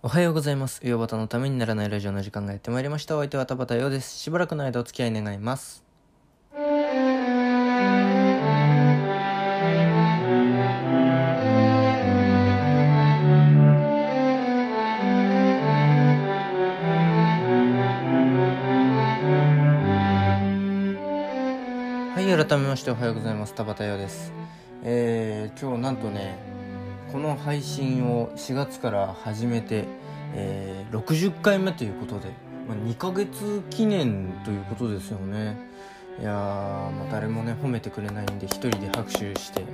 [0.00, 0.80] おはようございます。
[0.86, 3.16] ヨバタのためにならないラジオの時間がやってまいりました。
[3.16, 4.16] お相手は田畑陽です。
[4.16, 5.82] しばらくの間お付き合い願います。
[22.14, 23.54] はい、改めましておはようございます。
[23.54, 24.32] 田畑陽です。
[24.84, 26.38] えー、今日なんとね、
[27.12, 29.84] この配信を4月から始めて、
[30.34, 32.28] えー60回目ということで、
[32.66, 35.58] まあ、2ヶ月記念ということですよね。
[36.20, 39.64] いやー、まあ、誰もね褒めてくれないんで一人で拍手して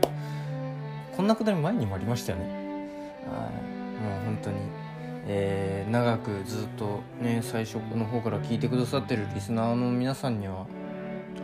[1.17, 2.45] こんなくだり前にもありましたよね。
[2.45, 2.55] はい。
[4.03, 4.57] もう本当に、
[5.27, 10.67] えー長くずっとね最初の方から聞いてくださってるリスナーの皆さんには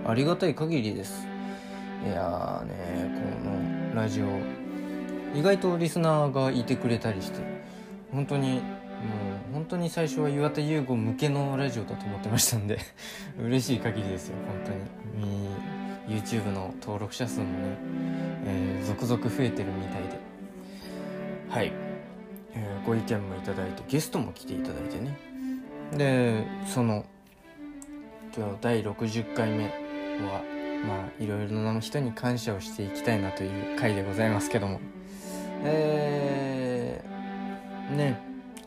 [0.06, 1.26] ありがたい限りです。
[2.04, 3.10] いやね
[3.42, 4.59] このラジオ
[5.34, 7.40] 意外とリスナーがいてくれたりして
[8.12, 8.60] 本当にもう
[9.54, 12.78] 本当に最初は岩田優吾向けのラジオだと思ってましたんで
[13.40, 15.10] 嬉しい限りですよ本当に。
[16.08, 17.50] YouTube の登録者数もね、
[18.46, 20.18] えー続々増えてるみたいで。
[21.48, 21.72] はい、
[22.54, 25.16] えーご意見もいただいてゲストも来ていただいてね。
[25.96, 27.04] でその
[28.36, 30.42] 今日第60回目は
[30.86, 34.80] まあいろいろな人に感謝をしていきたいなという回でございますけども。
[35.62, 38.20] えー、ね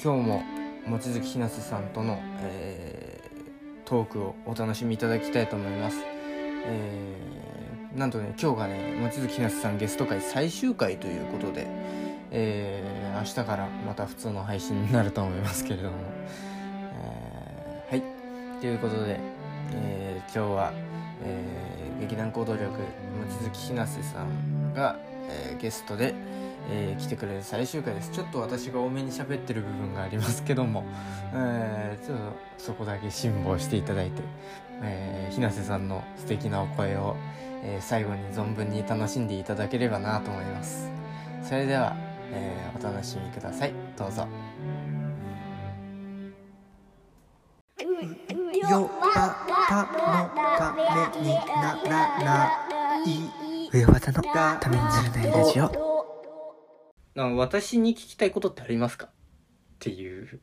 [0.03, 0.43] 今日も
[0.87, 3.23] 望月ひなせさんとの、えー
[3.85, 5.97] トークをお楽しみいただきたいと思います。
[6.65, 11.67] えーなんとね今日がね望月ひなせさんゲスト会最終回ということで
[12.31, 15.95] えー明日からまた普通の配信になると思いますけれども、
[17.91, 18.03] えーはい。
[18.61, 19.19] ということで、
[19.73, 20.71] えー今日は、
[21.23, 22.79] えー劇団行動力望
[23.43, 24.97] 月ひなせさんが、
[25.29, 26.15] えーゲストで、
[26.69, 28.11] えー来てくれる最終回です。
[28.11, 30.83] ちょっと私が多めに喋ってる部分がありますけども、
[31.33, 32.23] えーちょっと
[32.57, 34.21] そこだけ辛抱していただいて、
[34.81, 37.15] えー、ひなせさんの素敵なお声を、
[37.63, 40.89] えー最後に存分に楽しんでいただければなと思います。
[41.43, 41.95] それでは、
[42.31, 43.73] えーお楽しみください。
[43.97, 44.27] どうぞ。
[48.69, 49.35] よば
[49.67, 50.83] たのため
[51.21, 52.51] にならな
[53.05, 53.69] い。
[53.71, 55.92] 上和田のためにならないラジオ
[57.15, 59.07] な私に聞きたいことってありますか？
[59.07, 59.09] っ
[59.79, 60.27] ていう。
[60.27, 60.39] ち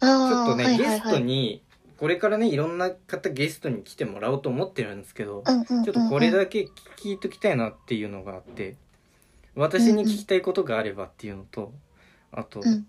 [0.00, 1.00] あょっとね、はいゲスはい。
[1.00, 1.62] はいトに
[1.98, 5.84] これからねいろんな方ゲストに来てもらおうと思ってるんですけど、うんうんうんうん。
[5.84, 8.76] ちょっとこれだけ聞いときたいなっていうのがあって
[9.54, 11.72] 私に聞きたいことがあればっていうのと
[12.32, 12.86] あと、うん。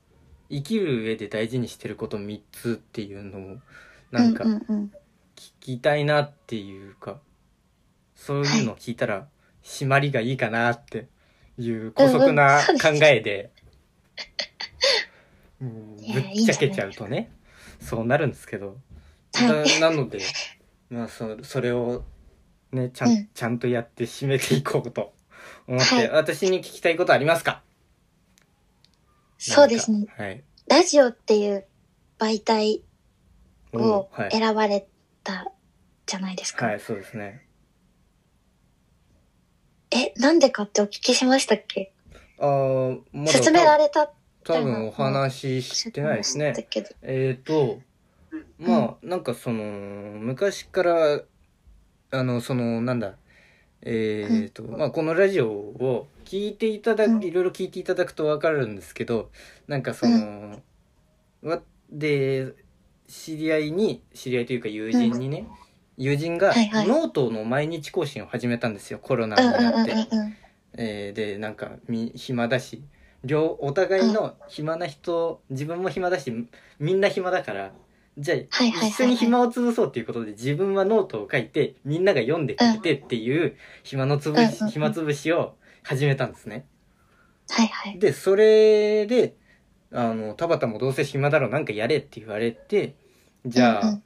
[0.47, 3.57] 生きる上で大事にしてること3つっていうのを
[4.11, 7.17] なんか聞きたいなっていうか
[8.15, 9.27] そういうのを聞いたら
[9.63, 11.07] 締まりがいいかなって
[11.57, 13.51] いう姑息な考えで、
[15.61, 17.31] ぶっちゃけちゃうとね
[17.79, 18.77] そうなるんですけど。
[19.33, 19.79] はい。
[19.79, 20.19] ななので、
[20.89, 22.03] まあ、そそれを
[22.71, 23.29] ねちゃん,、うん。
[23.33, 25.13] ちゃんとやって締めていこうと。
[25.67, 26.09] 思って、はい。
[26.11, 27.61] 私に聞きたいことありますか？
[29.37, 30.07] そうですね。
[30.17, 31.65] はいラジオっていう
[32.17, 32.81] 媒体
[33.71, 34.87] おをはい、選ばれ
[35.23, 35.51] た
[36.07, 37.44] じゃないですか、はい、そうですね
[39.95, 41.91] えなんでかってお聞きしましたっけ？
[42.37, 44.11] あーまだられた？
[44.43, 46.53] 多分お話ししてないですね。
[47.01, 47.79] えっ、と
[48.59, 51.21] まあなんかその昔から
[52.11, 53.15] あのそのなんだ
[53.81, 57.23] えっ、と、まあこのラジオを聞いていただうん。
[57.23, 59.29] いろいろ聞いていただくとわかるんですけど
[59.67, 60.61] なんかその、
[61.43, 62.53] わで
[63.07, 65.47] 知り合いに知り合いというか友人にね、
[65.97, 66.87] 友人がはいはい。
[66.87, 69.91] ノートの毎日更新を始めたんですよコロナうんうんになって。
[69.91, 69.99] うん。
[70.19, 70.35] うん
[70.77, 72.83] えーでなんかみ暇だし。
[73.23, 76.31] 両お互いの暇な人、自分も暇だし
[76.79, 77.71] みんな暇だから
[78.17, 84.69] じゃあ、はいはいはいはい一緒に暇を潰そうっていうことで自分はノートを書いてみんなが読んでくれてっていう暇のつぶし、うんうんうん。
[84.69, 86.65] 暇つぶしを始めたんですね。
[87.49, 87.99] はいはい。
[87.99, 89.35] でそれで
[89.91, 92.95] あの田畑もどうせ暇だろうなんかやれって言われて
[93.45, 94.03] じゃあ、ん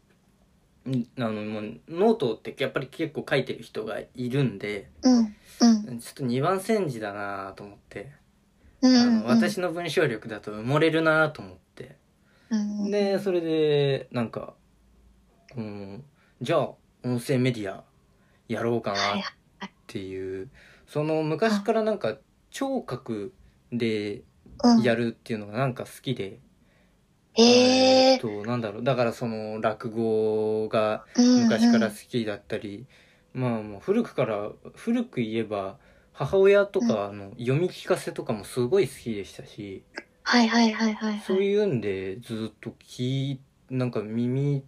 [0.87, 5.25] あのもうノートってやっぱり結構書いてる人がいるんでうんうん。
[5.87, 8.11] うんちょっと二番煎じだなと思って。
[8.81, 9.19] うんあうん。
[9.21, 11.97] の私の文章力だと埋もれるなと思って。
[12.49, 12.85] うん。
[12.85, 14.53] うんでそれでなんか、
[15.55, 16.03] うん、
[16.41, 16.69] じゃあ
[17.03, 17.83] 音声メディア
[18.47, 19.23] やろうかはい
[19.59, 20.49] なっていう
[20.87, 22.17] その昔からなんか
[22.49, 23.33] 聴覚
[23.71, 24.23] で
[24.63, 26.39] うんやるっていうのがなんか好きで、
[27.41, 28.83] へえっとなんだろう。
[28.83, 32.85] だからその落語がうん昔から好きだったり、
[33.33, 35.77] まあもう古くから古く言えば
[36.13, 39.83] 母親とかの読み聞かせとかもすごい好きでしたし、
[40.23, 41.23] はいはいはいはいはい。
[41.25, 43.39] そういうんでずっと聞い
[43.69, 44.63] なんか耳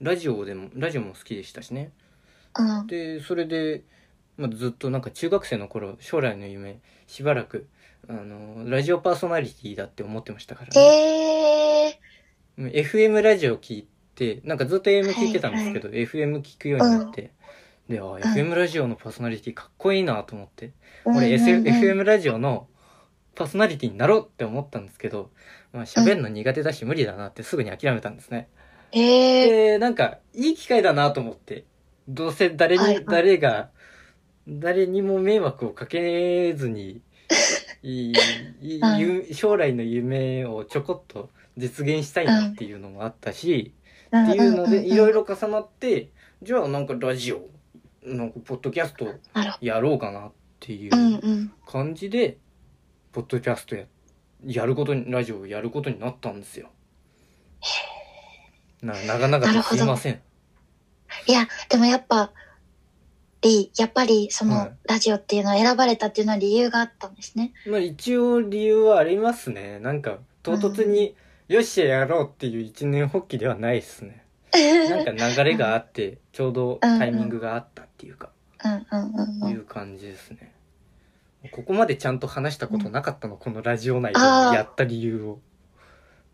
[0.00, 1.92] ラジオでもラジオも好きでしたしね。
[2.58, 2.86] うん。
[2.86, 3.82] でそれで、
[4.36, 7.66] まあ、ずっとなんか中学生の頃将来の夢しばらく
[8.08, 11.13] あのラジオパーソナリティだって思ってましたからね、ええ
[12.58, 17.32] FM ラジオ聞いてなんかずっと AM 聞いてたんですけど、FM 聞くようになって、
[17.88, 20.72] であ FM ラジオのパーソナリティかっこいいなと思って、
[21.04, 21.30] うんうんうん。
[21.30, 22.68] FM ラジオの
[23.34, 25.30] パーソナリティになろうって思ったんですけど、
[25.72, 28.48] まあ喋るの苦手だし無理だなってすぐに諦めたんですね。
[28.92, 31.64] ええで、なんか、いい機会だなと思って、
[32.06, 33.04] どうせ誰に、はいはい。
[33.06, 33.70] 誰が、
[34.46, 37.00] 誰にも迷惑をかけずに、
[37.84, 45.24] いいいうんゆ将来の夢をちょこっと実現したいなっていうのもあったし、っっていうので、いろいろ。
[45.24, 46.10] ろ重なって、
[46.42, 47.48] じゃあなんかラジオ、
[48.02, 49.06] なんかポッドキャスト
[49.60, 50.96] やろうかなっていど。
[50.96, 51.52] うんううん。
[51.66, 52.38] 感じで、
[53.12, 53.84] ポッドキャストや、
[54.44, 56.70] やることに、ラジオをやることになったんですよ。
[58.82, 60.20] な、長々とすいません。
[61.26, 62.32] いや、でもやっぱ、
[63.44, 67.52] り、やっぱりそのはいラジオっていうのを選ばれたっていうのは理由があったんですね。
[67.66, 69.78] まあ一応理由はありますね。
[69.78, 71.14] なんか、唐突に、
[71.48, 74.24] よっしゃやろうっていう一年発起ではないですね。
[74.54, 78.30] なんか流れがあって、ちょうどタイミングがあったっていうか、
[78.64, 79.50] うんうんうんう。
[79.50, 80.52] いうん感じですね。
[81.50, 85.40] ここまでちゃんと話したことなかったの、このラジオ内でやった理由を。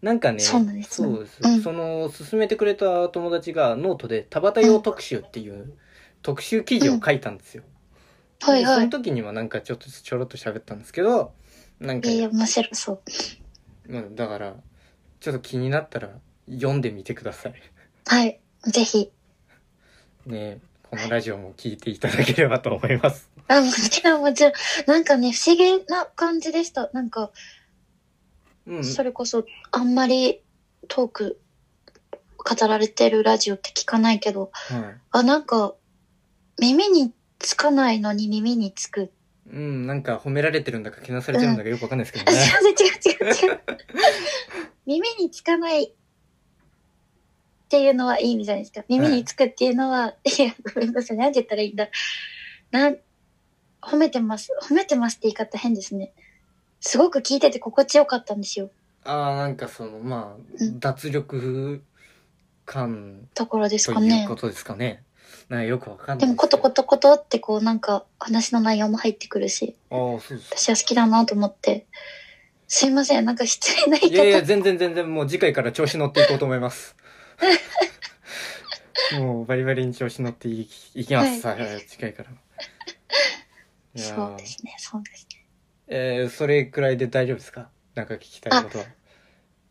[0.03, 5.73] なんかね、そうですねそうですうんその、勧めてくれた友達がノートで、田畑用特集っていう
[6.23, 7.63] 特集記事を書いたんですよ。
[7.63, 8.89] はいはいでその。
[8.89, 11.33] 時にはなんかちょっとちょろっと喋ったんですけど、
[11.79, 13.93] なんか、ええ、面白そう。
[13.93, 14.57] まあ、だから、
[15.21, 16.11] ちょっと気になったら
[16.51, 17.55] 読んでみてください。
[18.07, 18.41] はい。
[18.67, 19.11] ぜひ。
[20.27, 23.31] ねこのラジオも聞いていただければと思います。
[23.49, 24.53] あ、もちろんもちろん。
[24.87, 26.91] なんかね、不思議な感じでした。
[26.93, 27.31] なんか、
[28.67, 28.85] うん。
[28.85, 30.41] それこそ、あんまり
[30.89, 31.41] トーク
[32.37, 34.83] 語られてるラジオって聞かないけど、はい。
[35.13, 35.75] あ、なんか、
[36.61, 39.11] 耳につかないのに耳につく。
[39.51, 42.39] うん、なんか褒められてるんだかけなされてるんだかよくわかんないですけあ、どね。
[42.79, 43.61] 違う違う違う違う。
[44.87, 45.93] 耳につかないっ
[47.69, 48.85] ていうのはいい意味じゃないですか。
[48.89, 51.17] 耳につくっていうのは、い、や、ごめんなさい。
[51.17, 51.89] なんて言ったらいいんだ。
[52.71, 52.99] なん、
[53.81, 54.51] 褒めてます。
[54.62, 56.12] 褒めてますって言い方変ですね。
[56.81, 58.71] すごく聞いてて心地よかったんですよ。
[59.05, 61.83] ああ、なんかその、まあ、うん脱力
[62.67, 64.37] 感ところですとかねいうこ。
[64.37, 65.03] とですかね。
[65.49, 70.50] なんかよくわかんなでも、いすけどコトコトコトってこう、なんか、話の内容も入ってくるし、ああ、そうです。
[70.56, 71.87] 私は好きだなと思って。
[72.69, 73.25] すいません。
[73.25, 74.47] なんか失礼な言いいやいや、方。
[74.47, 76.94] 全然全然もう次回から調子乗っていこうと思います。
[79.19, 81.44] もうバリバリに調子乗っていきいきます。
[81.47, 82.31] はい、はい、次回から。
[82.31, 82.35] い
[84.00, 85.44] やーそうですね、そうですね。
[85.88, 87.71] えー、それくらいで大丈夫ですか？
[87.97, 88.85] なんか聞きたいことは。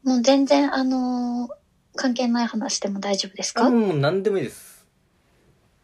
[0.04, 1.60] もう全然、あのー
[1.96, 3.66] 関係ない話でも大丈夫ですか？
[3.66, 4.79] あもう何でもいいです。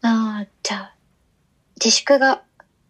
[0.02, 0.94] ああ、じゃあ、
[1.82, 2.42] 自粛が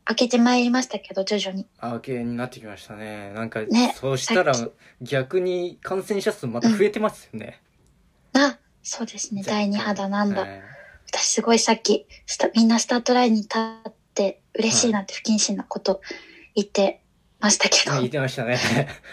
[0.09, 1.67] 明けてまいりましたけど、徐々に。
[1.79, 3.33] あー、系になってきましたね。
[3.33, 4.73] なんか、ねそうしたらさっ
[5.03, 7.61] 逆に感染者数また増えてますよね。
[8.35, 10.43] あ、そうですね、第2波だなんだ。
[10.43, 10.63] はい
[11.09, 16.01] 私すごいさっきスタ、みんなスタートラインに立って嬉しいなって不謹慎なこと
[16.57, 17.01] 言って
[17.39, 18.57] ましたけど、はい言ってましたね。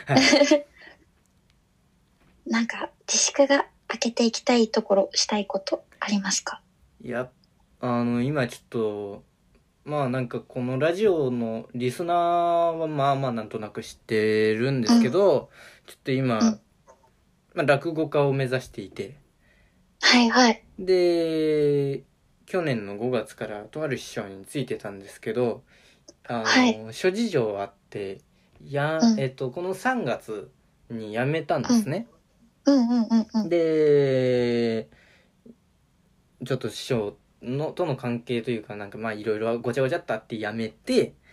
[0.08, 0.66] は い
[2.50, 6.62] なんか自粛が明けていきたいところ、したいことありますか？
[7.04, 7.30] いや、
[7.86, 9.24] あの、今ちょっと、
[9.84, 15.50] まあなんかこのラジオのリスナーはまあまあなんとなく知ってるんですけど、
[15.86, 16.60] ちょっと今、うん
[17.54, 19.18] まあ落語家を目指していて、
[20.00, 20.64] はいはい。
[20.80, 22.04] で、
[22.46, 25.64] 去年の5月からとある師匠についてたんですけど、
[26.26, 28.22] あの、はい諸事情あって、
[28.64, 30.50] や、うんえっと、この3月
[30.90, 32.08] に辞めたんですね。
[32.64, 33.50] うんうんうんうん。
[33.50, 34.88] で、
[36.46, 41.24] ちょっと師匠のとの関係というかなんかまあいろいろごちゃごちゃったってやめて、うんうんうん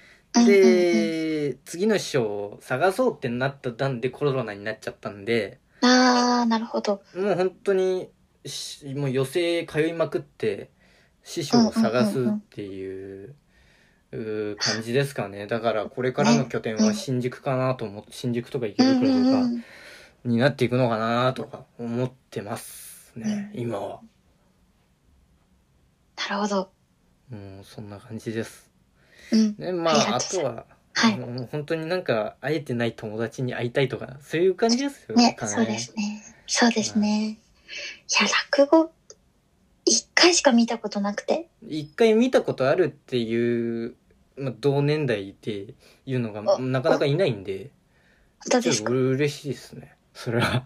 [0.46, 7.02] で、次の師匠を探そうってなった段でコロナになっちゃったんで、あー、なるほど。
[7.16, 8.10] もう本当に
[8.44, 10.70] し、もう寄席通いまくって、
[11.24, 13.34] 師匠を探すっていう、
[14.12, 15.46] 感じですかね。
[15.46, 19.64] だからこれからの拠点は新宿かなと思って、新宿とか池うん袋とかうんうん。
[20.24, 24.00] になっていくのかなとか思ってますね、今は。
[26.30, 26.70] なるほど。
[27.32, 28.70] うん、そんな感じです。
[29.32, 29.56] うん。
[29.58, 36.22] ね、まあ、あとは、はいもう本当になんか、会えてない友達に会いたいとか、そういう感じですよね、かそうですね。
[36.46, 37.30] そうですね。
[37.30, 37.36] い
[38.20, 38.92] や、落語、
[39.84, 41.48] 一回しか見たことなくて。
[41.66, 43.96] 一回見たことあるっていう、
[44.36, 45.74] まあ、同年代って
[46.06, 47.70] いうのがおなかなかいないんで、
[48.38, 48.92] 本当ですか？
[48.92, 49.96] い嬉しいですね。
[50.14, 50.64] それは。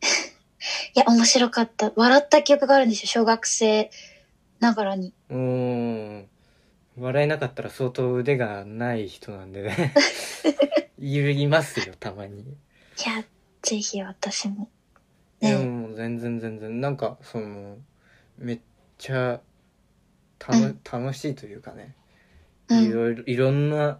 [0.94, 1.92] や、面白かった。
[1.96, 3.90] 笑った記憶があるんですよ、小学生
[4.64, 5.12] ながらに。
[5.28, 6.28] うーん。
[6.96, 9.92] 笑えなかったら相当腕がない人なんでね。
[10.98, 12.40] いますよ、たまに。
[12.40, 12.44] い
[13.04, 13.24] や、
[13.62, 14.68] ぜひ私も。
[15.40, 17.76] でねも全然全然、なんか、その、
[18.38, 18.60] めっ
[18.96, 19.40] ちゃ、
[20.38, 21.94] たの、楽しいというかね。
[22.68, 23.98] うんいろいろ、いろんな、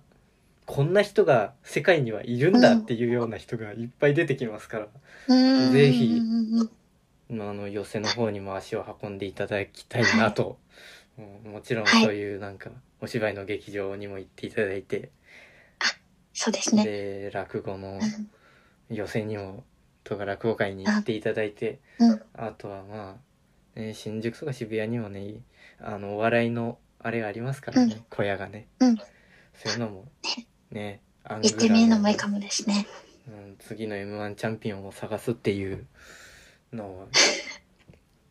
[0.65, 4.89] こんな人が世界にはいるんだっていうような人がいっぱい出てきますから、
[5.29, 6.23] うんぜひ
[7.43, 10.59] あ、あの寄せの方にも足を運んでいただきたいなと、
[11.19, 12.05] うんもちろんはい。
[12.05, 15.11] そういうなんかお芝居の劇場にも行っていただいて、
[16.33, 16.85] そうですね。
[16.85, 18.01] で落語のうん。
[18.91, 19.65] 寄せにも
[20.03, 22.23] とか落語会に行っていただいて、うん。
[22.35, 23.17] あとはま
[23.77, 25.37] あ、ね、新宿とか渋谷にもね
[25.81, 28.05] あのお笑いのあれがありますからね、うん。
[28.11, 28.97] 小屋がね、うん。
[28.97, 29.03] そ
[29.69, 30.09] ういうのも
[30.71, 31.01] ね。
[31.27, 32.87] アン行ってみるのもいいグかもですね。
[33.29, 35.87] うん、次の m 1チャンピオンを探すっていう
[36.75, 37.09] のを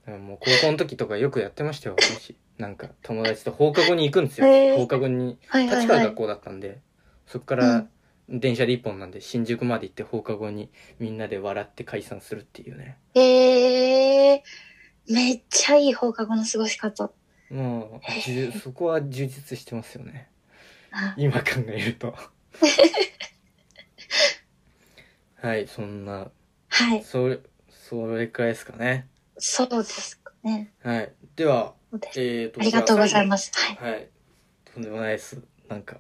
[0.08, 2.36] もう高校の時とかよくやってましたよ私。
[2.58, 4.78] なんか友達と放課後に行くんですよ、へー。
[4.78, 5.38] 放課後に。
[5.48, 5.86] はいはいはい。
[5.86, 6.16] 立川学。
[6.16, 6.82] 校だったんで、
[7.26, 7.88] そっから
[8.30, 10.70] 電車で一本なんで新宿まで行って放課後に
[11.00, 12.98] みんなで笑って解散するっていうね。
[13.16, 17.12] ええー、めっちゃいい放課後の過ごし方。
[17.50, 18.02] も
[18.54, 20.30] うそこは充実してますよね。
[20.92, 21.16] あ。
[21.18, 22.16] 今考えると。
[25.42, 26.32] はいそんな。
[26.70, 27.04] はい。
[27.04, 27.40] それ
[27.94, 29.08] それくらいですかね
[29.38, 30.72] そうですかね。
[30.84, 31.74] はいでは。
[32.16, 33.52] えーとありがとうございすます。
[33.54, 33.92] はい。
[33.92, 34.08] はい
[34.74, 35.98] とんでもないですなんか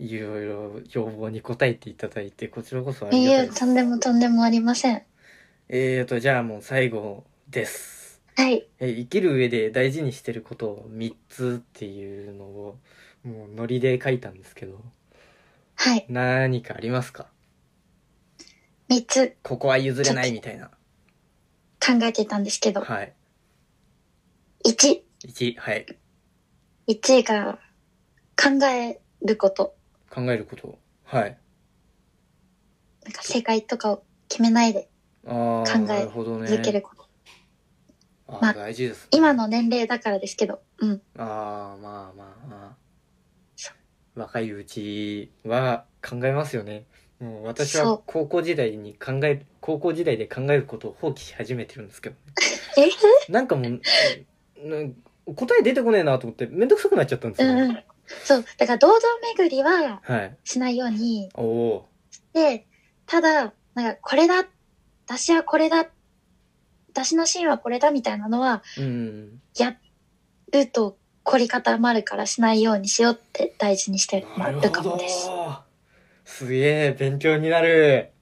[0.00, 5.02] いろいろ要望に応えていただいてこちらこそありいえ、がたいですとんでもとんでもありません。
[5.68, 8.66] えーとじゃあもう最後ですはい。
[8.80, 12.78] え生きる上で大事にしてることを3つっていうのを
[13.24, 14.80] もうノリで書いたんですけど
[15.76, 16.04] はい。
[16.08, 17.28] 何かありますか？
[18.88, 20.70] 三つここは譲れないみたいな
[21.86, 23.14] 考えてたんですけど、はい。
[24.64, 25.86] 一、1はい。
[26.88, 27.58] 一が
[28.36, 29.76] 考えること。
[30.10, 30.78] 考えること。
[31.04, 31.38] はい。
[33.04, 34.88] なんか正解とかを決めないで
[35.24, 36.48] ああ考えなるほどね。
[36.48, 37.06] 続けること。
[38.26, 41.02] あーまあ大事です、ね、今の年齢だからですけど、うん。
[41.16, 42.76] ああまあまあま
[43.54, 43.70] そ
[44.16, 46.86] あ若いうちは考えますよね
[47.20, 52.16] もう私は高校時代に考え高校時代で考えることを放棄し始めてるんですけど。
[52.76, 52.90] ね
[53.28, 53.32] え？
[53.32, 53.80] なんかもう
[54.62, 54.96] うん
[55.34, 57.78] 答え出てこねえなと思ってめんどくさくなっちゃったんですよ、うんうん。
[58.24, 58.44] そう。
[58.58, 59.00] だから堂々
[59.36, 60.36] 巡りははい。
[60.44, 61.88] しないように、おお
[62.32, 62.66] で、
[63.06, 64.46] ただ、なんかこれだ、
[65.06, 65.88] 私はこれだ、
[66.92, 69.76] 私のシーンはこれだみたいなのは、ーうんや
[70.52, 75.28] ると凝り固まるからしないようにしようって大事にしてなるるかほどもです。
[76.26, 78.12] すげえ勉強になる。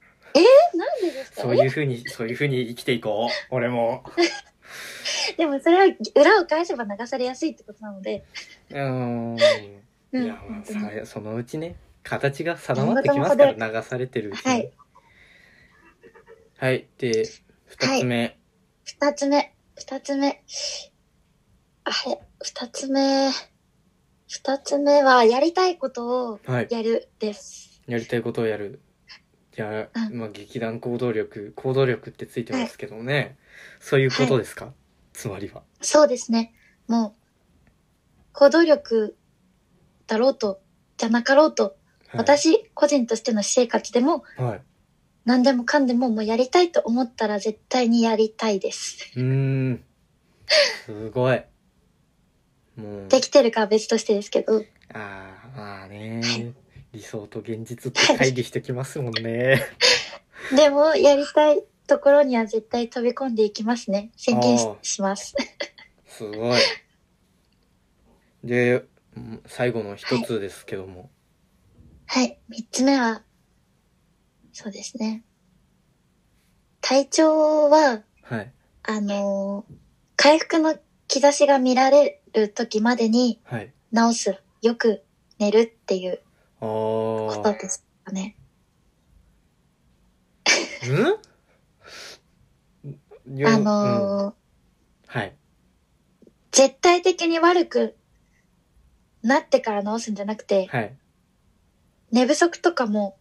[0.74, 1.42] なんでですか？
[1.42, 3.54] そういうふうにそういうふうに生きていこう。
[3.54, 4.04] 俺も。
[5.36, 8.24] でもそれは裏を返せば流されやすいってことなので、
[8.70, 9.36] うーん。
[10.12, 10.58] うん、いやま
[11.02, 14.50] あそのうちね形が定まってきますから流されてるうちに。
[14.52, 14.72] はい。
[16.58, 16.86] はい。
[16.98, 17.24] で
[17.66, 18.38] 二つ目。
[18.84, 20.42] 二つ目、二つ目。
[21.84, 23.30] あれ、二つ目。
[24.28, 27.73] 二つ目は、やりたいことをはい、やるです。
[27.86, 28.80] やりたいことをやる。
[29.52, 30.18] じゃあ、うん。
[30.18, 33.36] まあ、劇団行動力行動力ってついてますけどもね、
[33.78, 34.72] そういうことですか、
[35.12, 35.62] つまりは。
[35.80, 36.54] そうですね。
[36.88, 37.12] もう、
[38.32, 39.16] 行動力
[40.06, 40.60] だろうと、
[40.96, 41.76] じゃなかろうと、
[42.08, 44.60] はい、私個人としての私生活でも、はい。
[45.24, 49.10] 何でもかんでももうやりたいと思ったら絶対にやりたいです。
[49.16, 49.22] うー
[49.70, 49.84] ん。
[50.84, 51.42] すごい。
[52.76, 53.08] もう。
[53.08, 56.20] できてるかは別としてですけど、ああまあね
[56.94, 59.60] 理想と現実って乖離してきますもんね
[60.56, 64.10] でもやりたいところには絶対飛び込んでいきますね。
[64.16, 65.34] 宣言しあーします。
[66.06, 66.60] すごい
[68.44, 68.84] で
[69.16, 71.10] うん最後の一つですけども
[72.06, 72.38] はい。
[72.48, 73.22] 三つ目は、
[74.52, 75.24] そうですね。
[76.80, 78.52] 体調は、はい
[78.84, 79.74] あのー
[80.16, 84.36] 回復の兆しが見られる時までにはい治す。
[84.62, 85.02] よく
[85.38, 86.23] 寝るっていうあ
[86.64, 88.36] ことあですかね。
[90.88, 90.92] う
[93.34, 93.38] ん？
[93.38, 95.34] よあうんのーはい
[96.52, 97.96] 絶対的に悪く
[99.22, 100.96] なってから治すんじゃなくて、はい
[102.12, 103.16] 寝不足とかも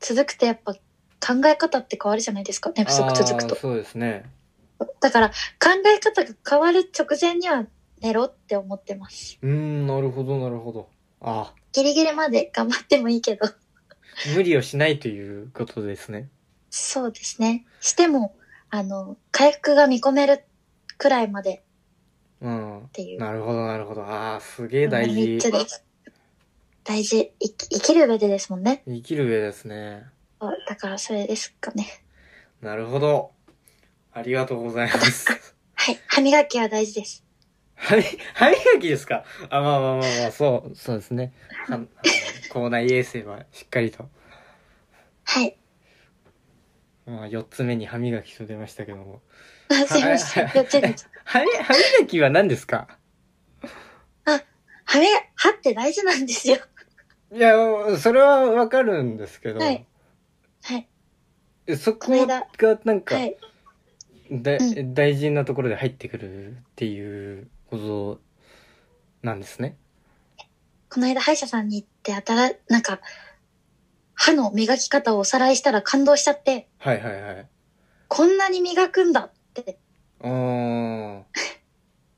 [0.00, 0.80] 続くとやっぱ考
[1.46, 2.72] え方って変わるじゃないですか？
[2.76, 3.54] 寝不足続くと。
[3.54, 4.24] そうですね
[5.00, 5.34] だから考
[5.94, 7.66] え方が変わる直前には
[8.00, 9.38] 寝ろって思ってます。
[9.42, 10.88] うーんなるほどなるほど
[11.20, 13.46] あギリギリまで頑張ってもいいけど。
[14.34, 16.28] 無理をしないということですね。
[16.70, 17.66] そうですね。
[17.80, 18.36] しても、
[18.70, 20.44] あの、回復が見込める
[20.98, 21.62] くらいまで
[22.40, 22.90] うんっ。
[22.92, 23.20] ていう。
[23.20, 24.02] なるほど、なるほど。
[24.02, 25.52] ああ、すげえ大3事つ。
[25.52, 25.84] です。
[26.84, 27.32] 大事。
[27.40, 28.82] 生き生きる上でですもんね。
[28.86, 30.04] 生きる上ですね。
[30.38, 31.86] あだからそれですかね。
[32.60, 33.32] なるほど。
[34.12, 35.26] ありがとうございます。
[35.74, 35.98] はい。
[36.06, 37.25] 歯磨きは大事です。
[37.76, 38.02] 歯み
[38.34, 41.32] 歯磨きですかあ、まあまあまあまあ、そう、そうですね。
[41.68, 41.86] はあの
[42.50, 44.08] 口内衛生はしっかりと。
[45.24, 45.56] はい。
[47.06, 49.20] まあ、4つ目に歯磨きと出ましたけども。
[49.68, 50.46] あすいません。
[50.46, 51.08] はい4つです。
[51.24, 52.88] 歯み歯磨きは何ですか
[54.24, 54.40] あ
[54.84, 56.56] 歯磨、歯って大事なんですよ。
[57.32, 57.52] いや、
[57.98, 59.84] それはわかるんですけど、はい
[60.62, 61.76] はい。
[61.76, 62.46] そこが
[62.84, 63.36] なんか、はい。
[64.30, 64.58] だう
[64.92, 68.20] 大事なところで入ってくるっていうこと
[69.22, 69.76] なんですね。
[70.88, 73.00] この間歯医者さんに行って、あたら、なんか、
[74.14, 77.48] 歯の磨き方をおさらいしたら感動しちゃって、はいはいはい。
[78.08, 79.78] こんなに磨くんだって、
[80.20, 81.22] あー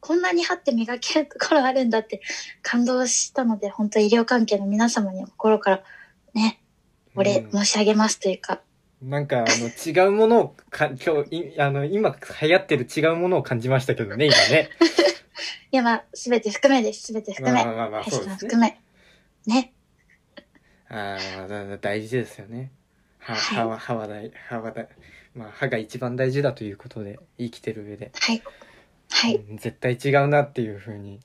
[0.01, 2.23] こんなに歯って磨けるところあるんだって
[2.63, 5.83] 感動したので、本当医療関係の皆様には心から
[6.35, 6.63] ね、
[7.15, 8.61] お礼うん申し上げますというか、
[9.03, 14.71] なんか、あの、違うものをか、今日、いあの、今流行ってる違うものを感じましたけどね、今ね。
[15.73, 17.09] いやまあ、すべて含めです。
[17.09, 17.65] すべて含め。
[17.65, 18.35] まあまあまあ、そうですね。
[18.37, 18.81] 含め。
[19.47, 19.73] ね。
[20.89, 22.71] ああ、だだ大事ですよね。
[23.19, 24.89] 歯、はい歯は、歯は大、歯は大、
[25.35, 28.11] まあ、歯が一番大事だということで、生きてる上で。
[28.19, 28.43] はい。
[29.11, 29.37] はい。
[29.37, 31.21] うん絶対違うなっていうふうに、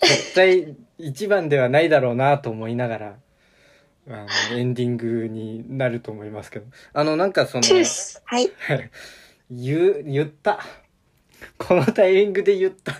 [0.00, 3.16] 絶対一番ではないだろうなと思いながら、
[4.08, 6.66] あの、エンディングになると思いますけど。
[6.92, 7.64] あの、なんかその。
[8.24, 8.50] はい。
[9.50, 10.60] 言う、言った。
[11.58, 12.94] このタイミングで言った。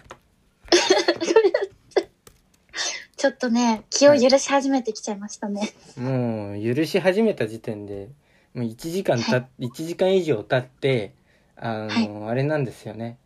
[3.16, 5.72] ちょっとね、気を許し始めてきちゃいましたね。
[5.96, 8.10] もう、許し始めた時点で、
[8.54, 11.14] もう1時間た、は1時間以上経って、
[11.56, 13.18] あの、はあれなんですよね。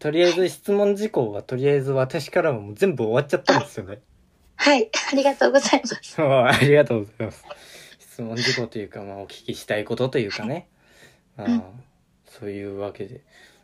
[0.00, 4.00] とりあえず質問事項はとりあえず私からはもう全部終わっちゃったんですよね。
[4.56, 4.90] はい。
[5.12, 6.00] ありがとうございます。
[6.02, 7.44] そうありがとうございます。
[8.00, 10.66] 質問事項というか、まあ、お聞きしたいことというかね。
[11.36, 11.62] あー
[12.26, 13.20] そういうわけで。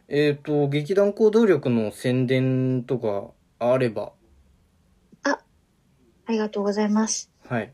[0.09, 4.13] えっ、と、劇団行動力の宣伝とかあれば、
[6.29, 7.31] ありがとうございます。
[7.49, 7.73] はい。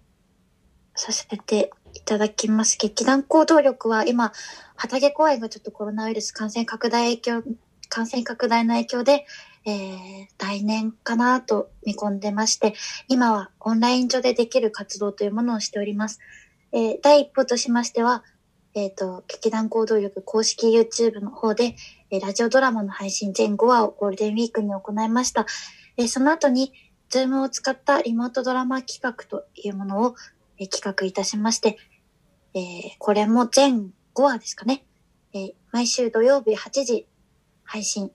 [0.94, 2.78] させていただきます。
[2.80, 4.32] 劇団行動力は今、
[4.76, 7.42] 畑公演がちょっとコロナウイルス感染拡大影響、
[7.88, 9.26] 感染拡大の影響で、
[9.66, 12.74] えー、来年かなと見込んでまして、
[13.08, 16.20] 今はオンライン上でできる活動というものをしております。
[16.70, 18.22] えー、第一歩としましては、
[18.74, 21.76] えっ、と、劇団行動力公式 YouTube の方で、
[22.10, 25.46] えーラジオドラマの配信全5話をゴールデンウィークに行いました。
[25.96, 26.72] えーその後に、
[27.08, 30.16] ズームを使ったリモートドラマ企画というものを、
[30.58, 31.78] えー企画いたしまして、
[32.54, 32.62] えー
[32.98, 34.84] これも全5話ですかね。
[35.32, 37.06] えー毎週土曜日8時
[37.62, 38.10] 配信。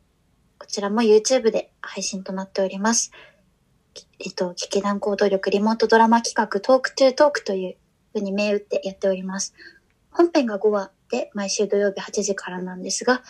[0.58, 3.14] こちらも YouTube で配信となっております。
[4.20, 7.78] えっと、劇団行動力リモートドラマ企画トークトゥートークという
[8.12, 9.54] ふうに銘打ってやっております。
[10.20, 13.24] 本編が5話で毎週土曜日8時からなんですが、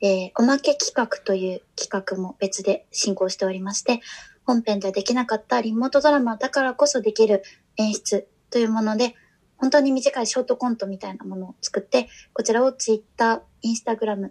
[0.00, 4.00] えーおまけ企画という企画も別で進行しておりまして、
[4.44, 7.42] 本編ではできなかったリモートドラマだからこそできる
[7.78, 9.16] 演出というもので、
[9.56, 14.30] 本当に短いショートコントみたいなものを作って、こちらを Twitter、Instagram、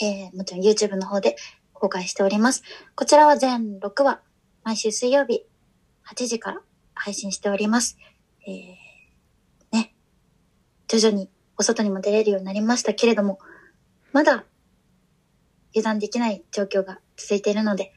[0.00, 1.36] えーもちろん YouTube の方で
[1.74, 2.62] 公開しております。
[2.94, 4.22] こちらは全6話、
[4.64, 5.44] 毎週水曜日
[6.08, 6.62] 8時から
[6.94, 7.98] 配信しております。
[8.46, 8.85] えー、
[10.88, 13.38] 徐々にお外にも出れるようになりましたけれども、
[14.12, 14.44] まだ
[15.70, 17.92] 油断できない状況が続いているので、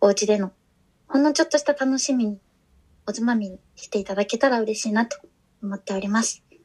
[0.00, 0.52] お家での
[1.08, 2.38] ほんのちょっとした楽しみに、
[3.06, 5.18] おつまみにしていただけたら嬉しいなと
[5.62, 6.44] 思っております。
[6.50, 6.60] えー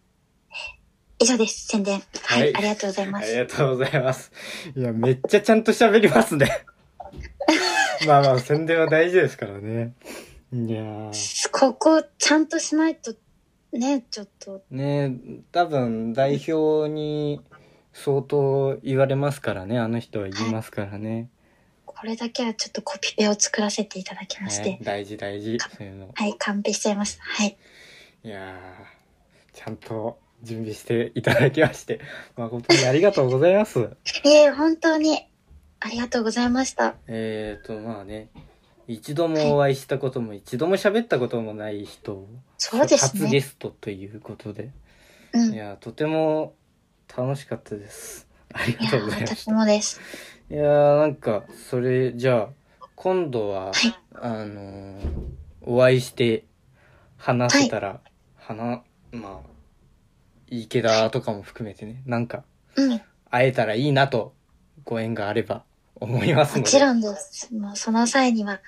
[1.18, 2.04] 以上です、宣伝。
[2.24, 3.30] はい、はいありがとうございます。
[3.30, 4.32] ありがとうございます。
[4.76, 6.66] いや、めっちゃちゃんと喋りますね。
[8.06, 9.94] まあまあ、宣伝は大事ですからね。
[10.52, 11.50] いやー。
[11.52, 13.16] ここ、ちゃんとしないと、
[13.78, 15.16] ね、ちょっと、ね
[15.52, 17.42] 多分代表に
[17.94, 21.30] 相当言われますからね、あの人は言いますからね。
[21.86, 26.10] これだけはちょっとコピペを作らせていただきまして、ね大事大事、そういうの。
[26.14, 27.24] はい、完璧しちゃいました。
[27.24, 27.58] はい。
[28.24, 32.02] いやー、ちゃんと準備していただきまして、
[32.36, 33.80] 誠にありがとうございます。
[33.80, 35.28] い え、本当に、
[35.80, 36.96] ありがとうございました。
[37.08, 38.30] えーと、まあね、
[38.88, 43.42] 一度もお会いしたことも、一度も喋ったこともない人を、そうです初ゲね。
[43.42, 44.72] ストということで、
[45.34, 45.52] うん。
[45.52, 46.54] いいや、とても
[47.16, 48.28] 楽しかったです。
[48.54, 50.00] ありがや、とうございまし私もです。
[50.50, 50.56] た。
[50.56, 53.74] いやー、なんか、それ、じゃあ、今度は、はい
[54.14, 55.02] あのー
[55.68, 56.46] お会いして
[57.18, 58.00] 話せたら、
[58.38, 59.50] 話、まあ
[60.48, 62.44] 池田とかも含めてねなんか
[62.76, 63.02] うん。
[63.32, 64.34] 会えたらいいなと
[64.84, 65.64] ご縁があれば
[65.96, 67.52] 思いますのでもちろんです。
[67.54, 68.62] もうその際には、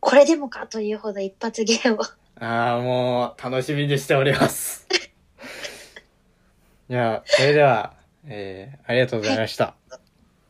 [0.00, 1.98] これでもかというほど一発芸を。
[2.44, 4.88] ああもう楽しみにしております
[6.90, 7.94] じゃあそれでは、
[8.26, 9.76] えー、ありがとうございました、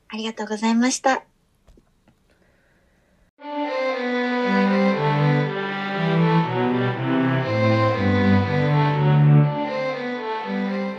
[0.09, 1.25] ありがとうございました。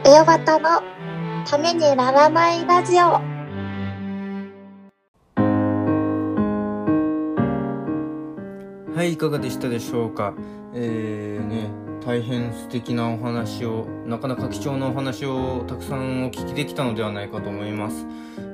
[0.05, 0.81] エヨバタの
[1.43, 3.19] ためにならないラジオ。
[8.95, 10.35] はい、いかがでしたでしょうか？
[10.75, 11.69] えー、ね、
[12.05, 18.05] 大変素敵なお話を、なかなか貴重なお話をたくさんお聞きできたのではないかと思います。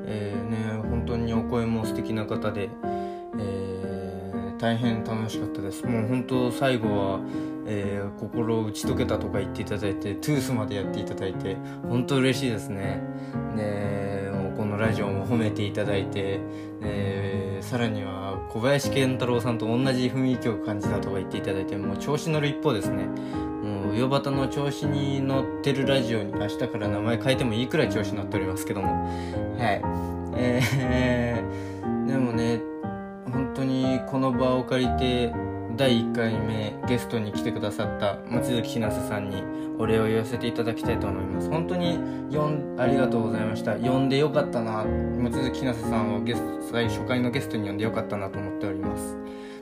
[0.06, 2.70] えー、ね、本当にお声も素敵な方で、
[3.40, 5.86] えー、大変楽しかったです。
[5.86, 7.20] もう本当最後は、
[7.66, 11.56] えー、心を打ち解けたとか言っていただいて、トゥースまでやっていただいて、
[11.88, 13.02] 本当嬉しいですね。
[13.56, 14.10] ね、
[14.60, 16.42] このラジオも褒めていただいて、
[16.82, 23.06] えー、さらには小林健太郎さんと同じ雰囲気を感じたとか言っていただいてもう調子乗る一方ですね。
[23.06, 28.88] もう魚端の調子に乗ってるラジオに明日から名前変えてもいいくらい調子乗っておりますけども。
[29.58, 29.82] はい。
[30.36, 32.62] えー、 でもね
[33.32, 35.34] 本当にこの場を借りて
[35.78, 39.44] 第1回目ゲストに来てくださった望月ひなせさんに
[39.78, 41.50] お礼を言わせていただきたいと思います。
[41.50, 41.98] 本当に
[42.78, 43.76] ありがとうございました。
[43.76, 49.18] 呼んでよかったな望月ひなせさんをゲスト最初回のゲストに呼んでよかったなと思っております。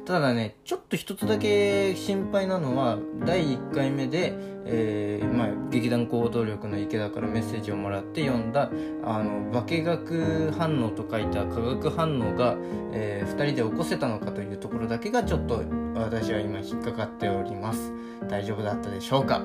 [0.07, 4.33] ただねちょっと一つだけ心配なのは第1回目で、
[4.65, 8.71] えーまあ、劇団行動力の池田からメッセージをもらって読んだ
[9.03, 12.55] あの化学反応と書いた化学反応が、
[12.93, 15.61] え2人で起こせたのかというところだけがちょっと
[15.99, 17.91] 私は今引っかかっております。
[18.29, 19.41] 大丈夫だったでしょうか？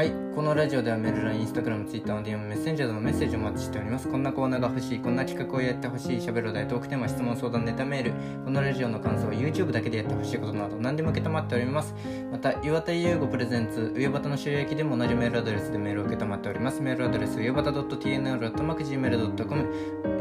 [0.00, 0.12] はい。
[0.34, 4.08] このラジオではメール、ライン、インスタグラム、ツイッター、DM、メッセンジャーなどのメッセージをお待ちしております。
[4.08, 11.94] こんなコーナーが欲しい、こんな企画をやってほしい、喋るお題、トークテーマ、質問、相談、ネタメール、このラジオの感想、YouTube だけでやってほしいことなど、何でも受け止まっております。
[12.32, 16.80] また、岩田優吾プレゼンツ、上端の収益でも同じメールアドレスでメールを受け止まっております。
[16.80, 19.66] メールアドレス、上端 .tnr.gmail.com、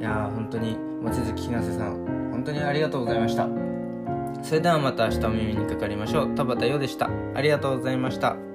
[0.00, 3.48] いやー、本当に、望月ひなせさん、本当にありがとうございました。
[4.42, 6.34] それではまた明日お耳にかかりましょう。
[6.34, 7.10] 田畑陽でした。
[7.34, 8.51] ありがとうございました。